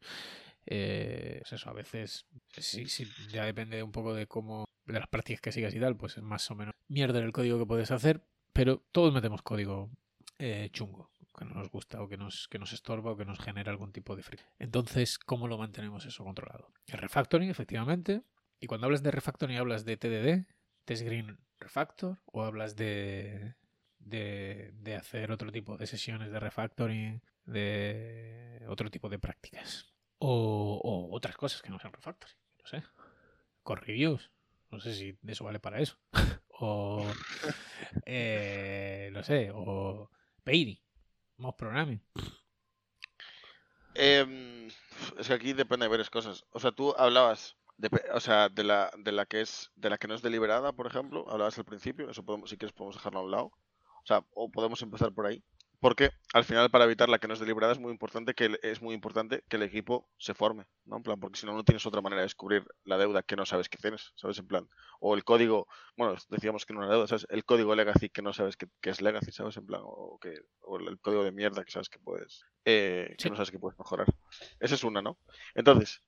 [0.66, 2.26] Eh, pues eso, a veces
[2.58, 5.96] sí, sí, ya depende un poco de cómo, de las prácticas que sigas y tal,
[5.96, 9.90] pues es más o menos mierda el código que puedes hacer, pero todos metemos código
[10.38, 13.38] eh, chungo, que no nos gusta o que nos, que nos estorba o que nos
[13.38, 14.50] genera algún tipo de fricción.
[14.58, 16.70] Entonces, ¿cómo lo mantenemos eso controlado?
[16.86, 18.22] El refactoring, efectivamente.
[18.60, 20.46] Y cuando hablas de refactoring, hablas de TDD,
[20.84, 23.54] Test Green Refactor, o hablas de,
[23.98, 29.92] de, de hacer otro tipo de sesiones de refactoring, de otro tipo de prácticas.
[30.18, 32.82] O, otras cosas que no sean refactoring, no sé.
[33.62, 34.18] Core.
[34.70, 35.98] No sé si eso vale para eso.
[36.60, 37.06] o,
[38.04, 40.10] eh, no sé, o
[40.44, 40.80] Pairing,
[41.38, 42.02] Mob Programming.
[43.94, 44.68] Em,
[45.18, 46.44] es que aquí depende de varias cosas.
[46.50, 49.98] O sea, tú hablabas de, o sea, de la, de la que es, de la
[49.98, 53.20] que no es deliberada, por ejemplo, hablabas al principio, eso podemos, si quieres podemos dejarlo
[53.20, 53.46] a un lado.
[53.46, 55.42] O sea, o podemos empezar por ahí.
[55.80, 58.58] Porque al final para evitar la que no es deliberada es muy importante que el-
[58.62, 60.96] es muy importante que el equipo se forme, ¿no?
[60.96, 63.46] En plan, porque si no no tienes otra manera de descubrir la deuda que no
[63.46, 64.38] sabes que tienes, ¿sabes?
[64.38, 64.68] En plan,
[65.00, 67.26] o el código, bueno, decíamos que no era deuda, ¿sabes?
[67.30, 69.56] El código legacy que no sabes que, que es legacy, ¿sabes?
[69.56, 73.22] En plan, o que o el código de mierda que sabes que puedes eh, que
[73.22, 73.30] Sí.
[73.30, 74.06] no sabes que puedes mejorar.
[74.60, 75.18] Esa es una, ¿no?
[75.54, 76.02] Entonces,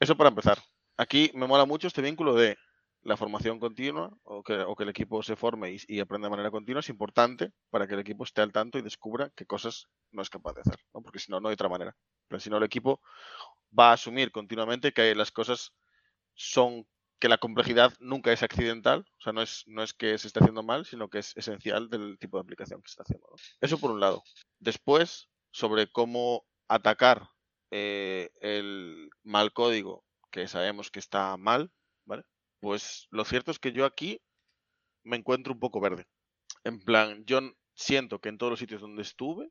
[0.00, 0.58] eso para empezar.
[0.96, 2.56] Aquí me mola mucho este vínculo de
[3.04, 6.50] la formación continua o que, o que el equipo se forme y, aprenda de manera
[6.50, 10.22] continua es importante para que el equipo esté al tanto y descubra qué cosas no
[10.22, 11.02] es capaz de hacer, ¿no?
[11.02, 11.96] Porque si no, no hay otra manera.
[12.28, 13.00] Pero si no, el equipo
[13.78, 15.72] va a asumir continuamente que las cosas
[16.34, 16.86] son
[17.20, 20.40] que la complejidad nunca es accidental, o sea, no es, no es que se esté
[20.40, 23.28] haciendo mal, sino que es esencial del tipo de aplicación que está haciendo.
[23.60, 24.22] Eso por un lado.
[24.58, 27.30] Después, sobre cómo atacar
[27.70, 31.70] eh, el mal código que sabemos que está mal.
[32.64, 34.22] Pues lo cierto es que yo aquí
[35.02, 36.06] me encuentro un poco verde.
[36.64, 37.40] En plan, yo
[37.74, 39.50] siento que en todos los sitios donde estuve,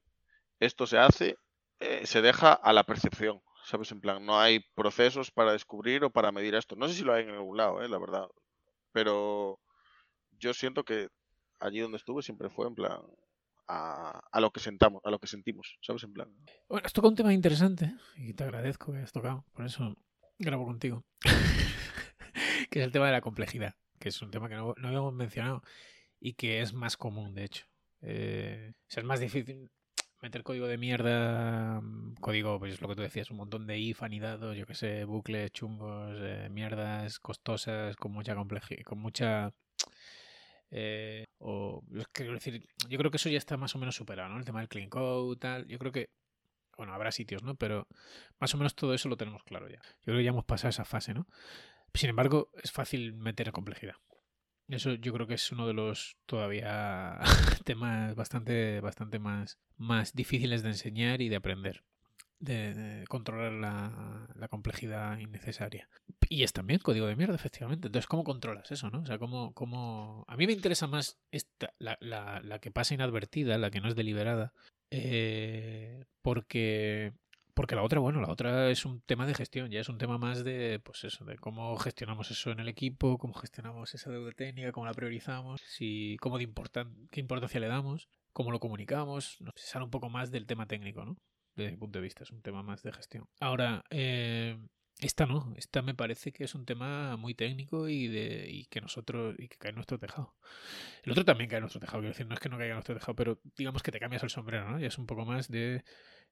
[0.60, 1.36] esto se hace,
[1.80, 3.92] eh, se deja a la percepción, ¿sabes?
[3.92, 6.76] En plan, no hay procesos para descubrir o para medir esto.
[6.76, 7.88] No sé si lo hay en algún lado, ¿eh?
[7.88, 8.26] La verdad.
[8.92, 9.60] Pero
[10.40, 11.10] yo siento que
[11.60, 13.00] allí donde estuve siempre fue en plan
[13.68, 16.02] a, a, lo que sentamos, a lo que sentimos, ¿sabes?
[16.02, 16.36] En plan.
[16.68, 19.96] Bueno, has tocado un tema interesante y te agradezco que hayas tocado, por eso
[20.40, 21.06] grabo contigo.
[22.74, 25.14] Que es el tema de la complejidad, que es un tema que no, no habíamos
[25.14, 25.62] mencionado
[26.20, 27.68] y que es más común, de hecho.
[28.02, 29.70] Eh, o sea, es más difícil
[30.24, 31.80] meter código de mierda,
[32.20, 35.52] código, pues lo que tú decías, un montón de if, anidados, yo que sé, bucles,
[35.52, 39.54] chungos, eh, mierdas costosas, con mucha complejidad, con mucha
[40.72, 44.40] eh, o, quiero decir, yo creo que eso ya está más o menos superado, ¿no?
[44.40, 45.68] El tema del clean code, tal.
[45.68, 46.10] Yo creo que,
[46.76, 47.54] bueno, habrá sitios, ¿no?
[47.54, 47.88] Pero
[48.40, 49.78] más o menos todo eso lo tenemos claro ya.
[49.78, 51.28] Yo creo que ya hemos pasado esa fase, ¿no?
[51.94, 53.96] Sin embargo, es fácil meter complejidad.
[54.68, 57.20] Eso yo creo que es uno de los todavía
[57.66, 61.84] temas bastante, bastante más, más difíciles de enseñar y de aprender
[62.44, 65.90] de, controlar la, la, complejidad innecesaria.
[66.30, 67.88] Y es también código de mierda, efectivamente.
[67.88, 69.02] Entonces, ¿cómo controlas eso, no?
[69.02, 70.26] O sea, ¿cómo, cómo...
[70.28, 73.88] A mí me interesa más esta, la, la, la que pasa inadvertida, la que no
[73.88, 74.54] es deliberada,
[74.92, 77.14] eh, porque...
[77.54, 80.18] Porque la otra, bueno, la otra es un tema de gestión, ya es un tema
[80.18, 84.32] más de, pues eso, de cómo gestionamos eso en el equipo, cómo gestionamos esa deuda
[84.32, 89.38] técnica, cómo la priorizamos, si, cómo de importan, qué importancia le damos, cómo lo comunicamos,
[89.40, 91.18] no sé, sale un poco más del tema técnico, ¿no?
[91.56, 93.28] desde mi punto de vista, es un tema más de gestión.
[93.40, 94.58] Ahora, eh,
[95.00, 98.82] esta no, esta me parece que es un tema muy técnico y de y que
[98.82, 100.36] nosotros y que cae en nuestro tejado.
[101.04, 102.76] El otro también cae en nuestro tejado, quiero decir, no es que no caiga en
[102.76, 104.80] nuestro tejado, pero digamos que te cambias el sombrero, ¿no?
[104.80, 105.84] Ya es un poco más de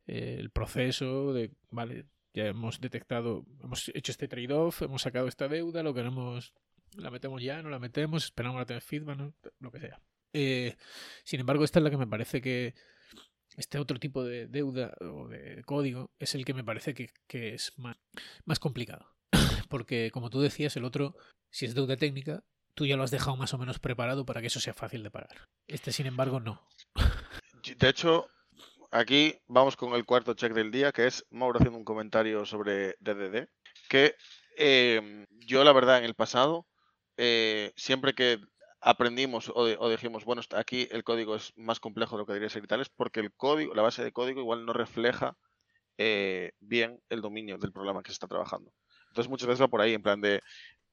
[0.08, 5.84] el proceso de, vale, ya hemos detectado, hemos hecho este trade-off, hemos sacado esta deuda,
[5.84, 6.54] lo queremos,
[6.96, 9.34] la metemos ya, no la metemos, esperamos a tener feedback, ¿no?
[9.60, 10.02] lo que sea.
[10.34, 10.78] Eh,
[11.24, 12.74] sin embargo, esta es la que me parece que
[13.58, 17.54] este otro tipo de deuda o de código es el que me parece que, que
[17.54, 17.98] es más,
[18.46, 19.14] más complicado.
[19.70, 21.16] Porque, como tú decías, el otro,
[21.50, 24.48] si es deuda técnica, tú ya lo has dejado más o menos preparado para que
[24.48, 25.50] eso sea fácil de pagar.
[25.68, 26.66] Este, sin embargo, no.
[27.78, 28.30] De hecho,
[28.91, 32.95] aquí vamos con el cuarto check del día, que es Mauro haciendo un comentario sobre
[32.99, 33.47] DDD,
[33.89, 34.15] que
[34.58, 36.67] eh, yo la verdad en el pasado,
[37.17, 38.39] eh, siempre que
[38.82, 42.49] aprendimos o, o, dijimos, bueno, aquí el código es más complejo de lo que debería
[42.49, 45.38] ser y tal, es porque el código, la base de código igual no refleja
[45.97, 48.73] eh, bien el dominio del programa que se está trabajando.
[49.10, 50.41] Entonces muchas veces va por ahí, en plan de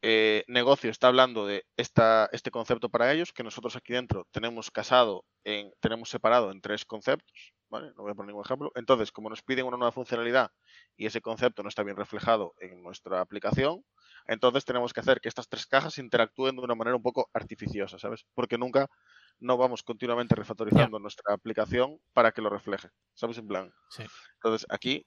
[0.03, 4.71] eh, negocio está hablando de esta, este concepto para ellos, que nosotros aquí dentro tenemos
[4.71, 7.93] casado, en, tenemos separado en tres conceptos, ¿vale?
[7.97, 8.73] No voy a poner ningún ejemplo.
[8.75, 10.51] Entonces, como nos piden una nueva funcionalidad
[10.97, 13.85] y ese concepto no está bien reflejado en nuestra aplicación,
[14.27, 17.99] entonces tenemos que hacer que estas tres cajas interactúen de una manera un poco artificiosa,
[17.99, 18.27] ¿sabes?
[18.35, 18.89] Porque nunca
[19.41, 21.03] no vamos continuamente refactorizando yeah.
[21.03, 23.39] nuestra aplicación para que lo refleje, ¿sabes?
[23.39, 23.73] En plan.
[23.91, 24.05] Sí.
[24.35, 25.07] Entonces, aquí,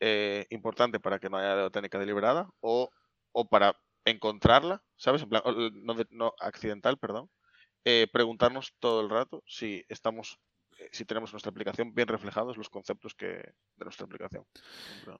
[0.00, 2.90] eh, importante para que no haya técnica deliberada o,
[3.32, 5.22] o para encontrarla, ¿sabes?
[5.22, 5.42] En plan,
[5.74, 7.30] no, no accidental, perdón.
[7.84, 10.38] Eh, preguntarnos todo el rato si estamos
[10.92, 14.44] si tenemos nuestra aplicación bien reflejados los conceptos que de nuestra aplicación.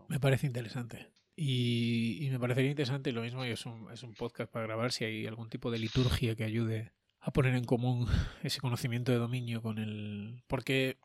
[0.09, 1.11] Me parece interesante.
[1.37, 5.05] Y, y, me parecería interesante, lo mismo, es un, es un podcast para grabar si
[5.05, 8.07] hay algún tipo de liturgia que ayude a poner en común
[8.43, 10.43] ese conocimiento de dominio con el...
[10.47, 10.99] Porque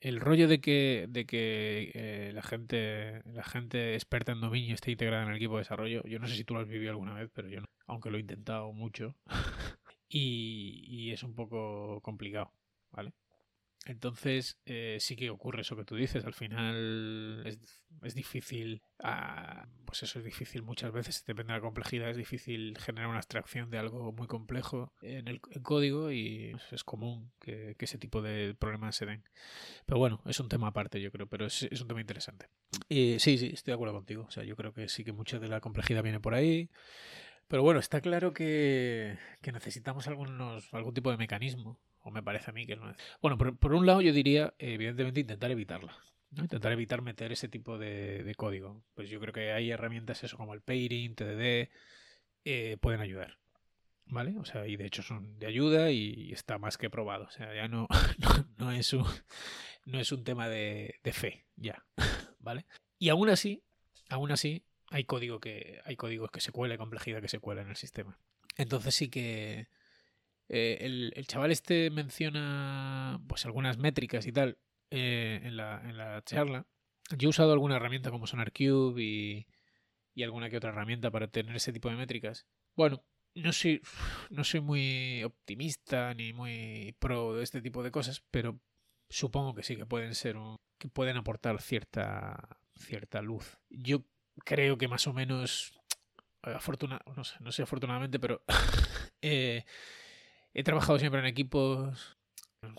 [0.00, 4.92] el rollo de que, de que eh, la gente la gente experta en dominio esté
[4.92, 7.14] integrada en el equipo de desarrollo, yo no sé si tú lo has vivido alguna
[7.14, 9.16] vez, pero yo no, aunque lo he intentado mucho.
[10.08, 12.52] y, y es un poco complicado,
[12.90, 13.12] ¿vale?
[13.86, 16.24] Entonces, eh, sí que ocurre eso que tú dices.
[16.24, 17.58] Al final es,
[18.02, 22.76] es difícil, ah, pues eso es difícil muchas veces, depende de la complejidad, es difícil
[22.78, 27.86] generar una abstracción de algo muy complejo en el código y es común que, que,
[27.86, 29.24] ese tipo de problemas se den.
[29.86, 32.48] Pero bueno, es un tema aparte, yo creo, pero es, es un tema interesante.
[32.88, 34.24] Y sí, sí, estoy de acuerdo contigo.
[34.28, 36.70] O sea, yo creo que sí que mucha de la complejidad viene por ahí.
[37.50, 42.52] Pero bueno, está claro que, que necesitamos algunos, algún tipo de mecanismo o me parece
[42.52, 42.94] a mí que no.
[43.20, 45.98] Bueno, por, por un lado yo diría, evidentemente, intentar evitarla.
[46.30, 46.44] ¿no?
[46.44, 48.84] Intentar evitar meter ese tipo de, de, código.
[48.94, 51.70] Pues yo creo que hay herramientas eso como el pairing, TDD,
[52.44, 53.38] eh, pueden ayudar.
[54.06, 54.38] ¿Vale?
[54.38, 57.24] O sea, y de hecho son de ayuda y está más que probado.
[57.24, 59.04] O sea, ya no, no, no es, un,
[59.86, 61.84] no es un tema de, de fe, ya.
[62.38, 62.64] ¿Vale?
[62.96, 63.64] Y aún así,
[64.08, 65.80] aún así, hay código que.
[65.84, 68.18] hay códigos que se cuela, hay complejidad que se cuela en el sistema.
[68.56, 69.68] Entonces sí que
[70.48, 74.58] eh, el, el, chaval este menciona pues algunas métricas y tal
[74.90, 76.66] eh, en, la, en, la, charla.
[77.16, 79.46] Yo he usado alguna herramienta como SonarCube y,
[80.14, 82.46] y, alguna que otra herramienta para tener ese tipo de métricas.
[82.76, 83.80] Bueno, no soy,
[84.30, 88.60] no soy muy optimista ni muy pro de este tipo de cosas, pero
[89.08, 93.58] supongo que sí que pueden ser un, que pueden aportar cierta cierta luz.
[93.68, 94.04] Yo
[94.44, 95.72] creo que más o menos
[96.42, 98.42] afortuna, no sé, no sé afortunadamente, pero
[99.22, 99.64] eh,
[100.54, 102.16] he trabajado siempre en equipos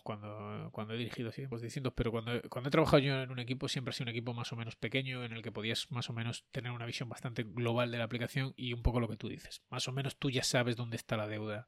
[0.03, 3.67] cuando, cuando he dirigido equipos distintos, pero cuando, cuando he trabajado yo en un equipo
[3.67, 6.13] siempre ha sido un equipo más o menos pequeño en el que podías más o
[6.13, 9.27] menos tener una visión bastante global de la aplicación y un poco lo que tú
[9.27, 9.63] dices.
[9.69, 11.67] Más o menos tú ya sabes dónde está la deuda,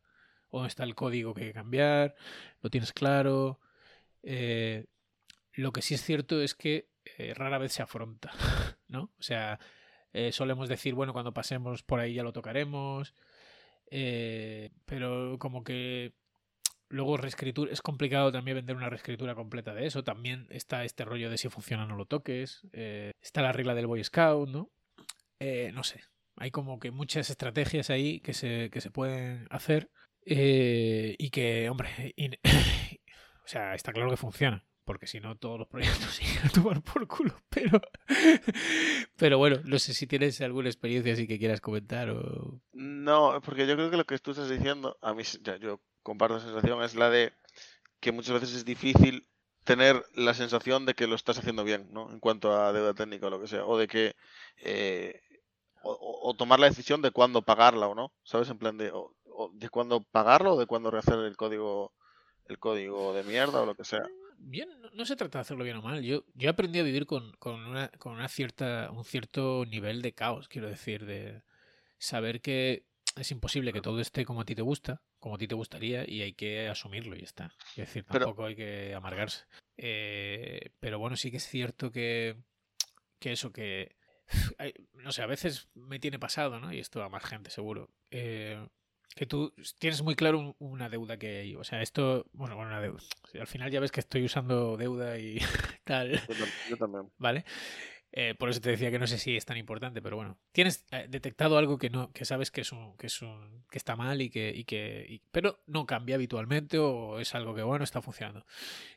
[0.49, 2.15] o dónde está el código que hay que cambiar,
[2.61, 3.59] lo tienes claro.
[4.21, 4.85] Eh,
[5.53, 8.31] lo que sí es cierto es que eh, rara vez se afronta,
[8.87, 9.11] ¿no?
[9.17, 9.59] O sea,
[10.13, 13.13] eh, solemos decir, bueno, cuando pasemos por ahí ya lo tocaremos,
[14.85, 16.13] pero como que
[16.93, 20.03] Luego reescritura, es complicado también vender una reescritura completa de eso.
[20.03, 22.67] También está este rollo de si funciona no lo toques.
[22.71, 24.69] Eh, está la regla del Boy Scout, ¿no?
[25.39, 26.01] Eh, no sé.
[26.35, 29.89] Hay como que muchas estrategias ahí que se, que se pueden hacer
[30.27, 32.13] eh, y que, hombre,
[33.43, 34.63] o sea, está claro que funciona.
[34.85, 37.35] Porque si no, todos los proyectos siguen a tomar por culo.
[37.49, 37.81] Pero,
[39.17, 42.61] pero bueno, no sé si tienes alguna experiencia así que quieras comentar o...
[42.73, 46.35] No, porque yo creo que lo que tú estás diciendo, a mí ya, yo comparto
[46.35, 47.33] la sensación, es la de
[47.99, 49.27] que muchas veces es difícil
[49.63, 52.11] tener la sensación de que lo estás haciendo bien, ¿no?
[52.11, 54.15] En cuanto a deuda técnica o lo que sea, o de que
[54.57, 55.21] eh,
[55.83, 58.49] o, tomar la decisión de cuándo pagarla o no, ¿sabes?
[58.49, 59.13] En plan de o,
[59.53, 61.93] de cuándo pagarlo o de cuándo rehacer el código
[62.45, 64.03] el código de mierda o lo que sea.
[64.45, 66.03] Bien, no, se trata de hacerlo bien o mal.
[66.03, 70.13] Yo, yo aprendí a vivir con, con, una, con una cierta, un cierto nivel de
[70.13, 71.41] caos, quiero decir, de
[71.97, 75.47] saber que es imposible que todo esté como a ti te gusta, como a ti
[75.47, 77.55] te gustaría, y hay que asumirlo y ya está.
[77.71, 79.45] Es decir, tampoco hay que amargarse.
[79.77, 82.35] Eh, pero bueno, sí que es cierto que,
[83.19, 83.95] que eso, que.
[84.93, 86.73] no sé, a veces me tiene pasado, ¿no?
[86.73, 87.89] Y esto a más gente, seguro.
[88.11, 88.67] Eh,
[89.15, 91.55] que tú tienes muy claro una deuda que hay.
[91.55, 93.01] O sea, esto, bueno, bueno, una deuda.
[93.39, 95.39] Al final ya ves que estoy usando deuda y
[95.83, 96.21] tal.
[96.69, 97.11] Yo también.
[97.17, 97.45] ¿Vale?
[98.15, 100.85] Eh, por eso te decía que no sé si es tan importante, pero bueno, tienes
[100.91, 103.95] eh, detectado algo que no, que sabes que es un, que es un, que está
[103.95, 108.03] mal y que, y que, pero no cambia habitualmente o es algo que bueno está
[108.03, 108.45] funcionando.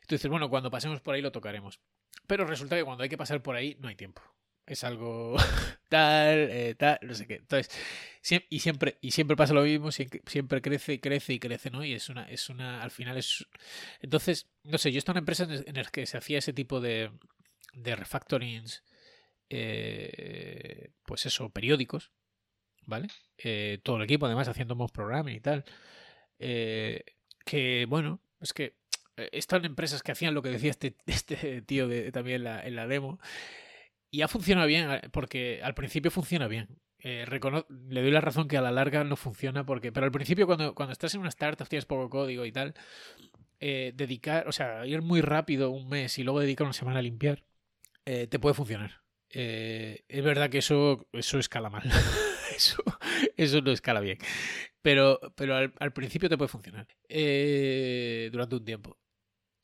[0.01, 1.79] Entonces, bueno, cuando pasemos por ahí lo tocaremos.
[2.27, 4.21] Pero resulta que cuando hay que pasar por ahí no hay tiempo.
[4.67, 5.37] Es algo
[5.89, 7.35] tal, eh, tal, no sé qué.
[7.35, 7.71] Entonces,
[8.49, 11.83] y siempre, y siempre pasa lo mismo, siempre crece y crece y crece, ¿no?
[11.83, 13.47] Y es una, es una, al final es.
[14.01, 17.11] Entonces, no sé, yo estoy en empresas en las que se hacía ese tipo de,
[17.73, 18.83] de refactorings
[19.49, 22.11] eh, pues eso, periódicos,
[22.85, 23.07] ¿vale?
[23.37, 25.65] Eh, todo el equipo además haciendo mock programming y tal.
[26.39, 27.03] Eh,
[27.45, 28.75] que bueno, es que
[29.31, 33.19] están empresas que hacían lo que decía este, este tío de, también en la demo.
[34.09, 36.67] Y ha funcionado bien, porque al principio funciona bien.
[36.99, 40.73] le doy la razón que a la larga no funciona, porque pero al principio cuando,
[40.75, 42.73] cuando estás en una startup tienes poco código y tal,
[43.59, 47.43] dedicar, o sea, ir muy rápido un mes y luego dedicar una semana a limpiar,
[48.05, 49.01] te puede funcionar.
[49.29, 51.83] Eh, es verdad que eso, eso escala mal.
[52.55, 52.83] eso,
[53.35, 54.17] eso no escala bien.
[54.81, 56.87] Pero, pero al, principio te puede funcionar.
[57.09, 58.97] Eh, durante un tiempo.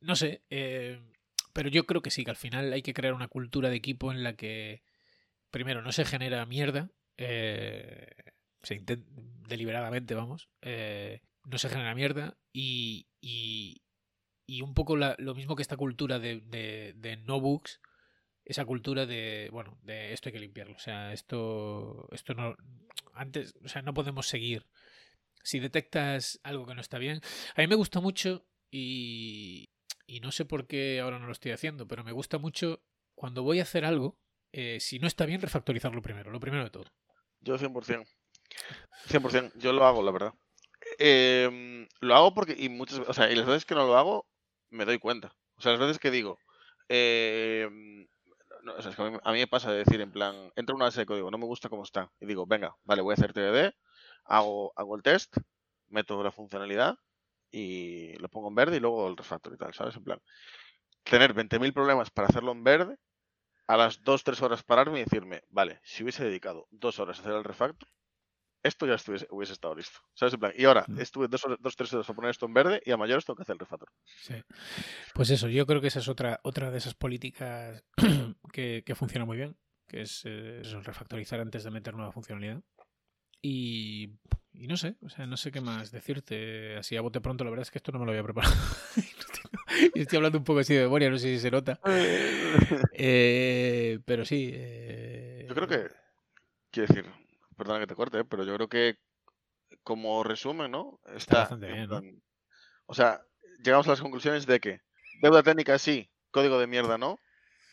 [0.02, 0.44] No sé.
[0.50, 1.00] Eh,
[1.54, 4.12] pero yo creo que sí, que al final hay que crear una cultura de equipo
[4.12, 4.84] en la que,
[5.52, 6.92] primero, no se genera mierda.
[7.18, 9.08] se intenta,
[9.48, 10.50] deliberadamente, vamos.
[10.62, 12.38] no se genera mierda.
[12.52, 13.84] Y, y,
[14.46, 17.80] y un poco lo mismo que esta cultura de, de, de no books
[18.46, 20.76] esa cultura de, bueno, de esto hay que limpiarlo.
[20.76, 22.56] O sea, esto, esto no,
[23.14, 24.68] antes, o sea, no podemos seguir.
[25.44, 27.22] Si detectas algo que no está bien,
[27.56, 29.70] a mí me gusta mucho y,
[30.06, 32.82] y no sé por qué ahora no lo estoy haciendo, pero me gusta mucho
[33.16, 34.18] cuando voy a hacer algo,
[34.52, 36.86] eh, si no está bien, refactorizarlo primero, lo primero de todo.
[37.42, 38.06] Yo 100%.
[39.08, 40.34] 100%, yo lo hago, la verdad.
[41.00, 44.28] Em, lo hago porque, y muchas o sea, y las veces que no lo hago,
[44.70, 45.36] me doy cuenta.
[45.56, 46.38] O sea, las veces que digo,
[46.90, 47.68] eh,
[49.24, 51.46] a, mí, me pasa de decir en plan, entra una base de código, no me
[51.46, 53.74] gusta cómo está, y digo, venga, vale, voy a hacer TDD,
[54.26, 55.38] hago, hago el test,
[55.88, 56.98] meto la funcionalidad
[57.54, 59.96] y lo pongo en verde y luego el refactor y tal, ¿sabes?
[59.96, 60.20] En plan,
[61.04, 62.98] tener 20.000 problemas para hacerlo en verde,
[63.68, 67.34] a las 2-3 horas pararme y decirme, vale, si hubiese dedicado dos horas a hacer
[67.34, 67.88] el refactor,
[68.64, 70.00] esto ya estuviese, hubiese estado listo.
[70.16, 70.34] ¿Sabes?
[70.34, 71.00] En plan, y ahora, mm.
[71.00, 73.44] estuve dos, dos, tres horas a poner esto en verde y a mayores tengo que
[73.44, 73.90] hacer el refactor.
[74.18, 74.36] Sí.
[75.14, 77.84] Pues eso, yo creo que esa es otra, otra de esas políticas
[78.54, 82.64] que, que funciona muy bien, que es eh, refactorizar antes de meter nueva funcionalidad.
[83.42, 84.16] Y,
[84.54, 86.78] y, no sé, o sea, no sé qué más decirte.
[86.78, 88.54] Así a bote pronto, la verdad es que esto no me lo había preparado.
[89.96, 91.80] y estoy hablando un poco así de memoria, no sé si se nota.
[92.96, 94.52] Eh, pero sí.
[94.54, 95.46] Eh...
[95.50, 95.90] Yo creo que,
[96.70, 97.12] quiero decir,
[97.58, 98.24] perdona que te corte, ¿eh?
[98.24, 98.98] pero yo creo que
[99.82, 101.00] como resumen, ¿no?
[101.16, 102.22] Está, bastante bien,
[102.86, 103.22] O sea,
[103.64, 104.82] llegamos a las conclusiones de que
[105.22, 107.20] deuda técnica sí, código de mierda no,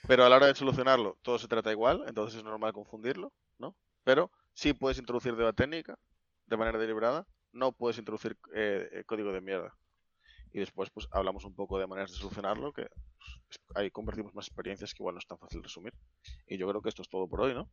[0.07, 3.77] pero a la hora de solucionarlo todo se trata igual, entonces es normal confundirlo, ¿no?
[4.05, 5.99] Pero sí puedes introducir deuda técnica
[6.51, 9.75] de manera deliberada, no puedes introducir eh, eh, código de mierda.
[10.53, 14.49] Y después pues hablamos un poco de maneras de solucionarlo, que pues, ahí compartimos más
[14.49, 15.95] experiencias que igual no es tan fácil resumir.
[16.47, 17.71] Y yo creo que esto es todo por hoy, ¿no?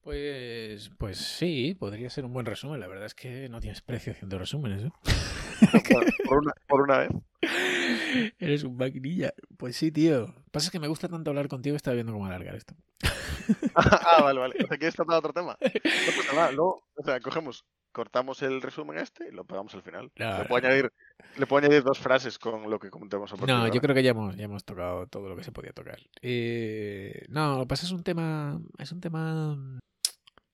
[0.00, 2.80] Pues, pues sí, podría ser un buen resumen.
[2.80, 4.84] La verdad es que no tienes precio haciendo resúmenes.
[4.84, 4.90] ¿eh?
[6.28, 7.10] por, una, por una vez.
[8.38, 9.34] Eres un maquinilla.
[9.58, 10.34] Pues sí, tío.
[10.52, 12.74] Pasa que me gusta tanto hablar contigo, estaba viendo cómo alargar esto.
[13.74, 14.54] ah, vale, vale.
[14.64, 15.58] O sea, ¿quieres tratar otro tema?
[15.60, 16.52] No pasa nada.
[16.52, 20.10] Luego, o sea, cogemos, cortamos el resumen este y lo pegamos al final.
[20.14, 20.92] le, puedo añadir,
[21.36, 23.32] le puedo añadir dos frases con lo que comentamos.
[23.32, 25.72] A no, yo creo que ya hemos, ya hemos tocado todo lo que se podía
[25.72, 25.98] tocar.
[26.22, 29.80] Eh, no, lo que pasa es un tema, es un tema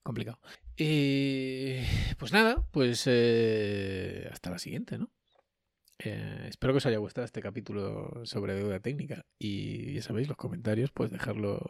[0.02, 0.38] complicado.
[0.76, 1.86] Eh,
[2.18, 5.10] pues nada, pues eh, hasta la siguiente, ¿no?
[6.08, 9.26] Eh, espero que os haya gustado este capítulo sobre deuda técnica.
[9.40, 11.60] Y ya sabéis, los comentarios, pues dejarlos,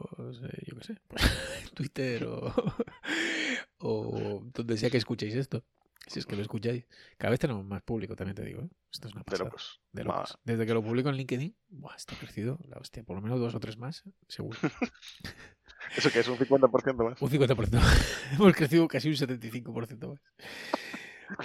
[0.43, 1.23] eh, yo qué sé, pues,
[1.63, 2.53] en Twitter o,
[3.79, 5.65] o donde sea que escuchéis esto.
[6.07, 6.87] Si es que lo escucháis.
[7.17, 8.63] Cada vez tenemos más público, también te digo.
[8.63, 8.69] ¿eh?
[8.93, 9.51] Esto es una pasada.
[9.93, 10.39] De locos.
[10.45, 13.03] Desde que lo publico en LinkedIn, buah, esto ha crecido la hostia.
[13.03, 14.59] Por lo menos dos o tres más, seguro.
[15.97, 16.29] ¿Eso que es?
[16.29, 17.23] ¿Un 50% más?
[17.23, 17.81] Un 50%.
[18.33, 20.21] Hemos crecido casi un 75% más.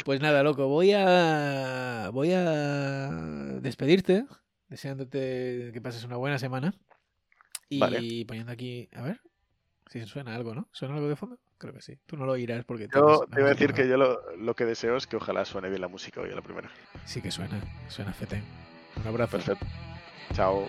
[0.06, 3.10] Pues nada, loco, voy a voy a
[3.62, 4.26] despedirte,
[4.68, 6.74] deseándote que pases una buena semana.
[7.70, 9.22] Y poniendo aquí, a ver,
[9.92, 10.68] si suena algo, ¿no?
[10.72, 11.40] ¿Suena algo de fondo?
[11.58, 11.98] Creo que sí.
[12.06, 12.88] Tú no lo oirás porque...
[12.94, 15.82] Yo te iba a decir que yo lo, que deseo es que ojalá suene bien
[15.82, 16.70] la música hoy a la primera.
[17.06, 18.44] Sí que suena, suena fetén.
[18.96, 19.38] Un abrazo.
[19.38, 19.66] Perfecto.
[20.34, 20.68] Chao.